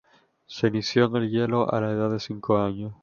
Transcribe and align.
Se 0.47 0.65
inició 0.65 1.05
en 1.05 1.17
el 1.17 1.29
hielo 1.29 1.71
a 1.71 1.79
la 1.79 1.91
edad 1.91 2.09
de 2.09 2.19
cinco 2.19 2.57
años. 2.57 2.91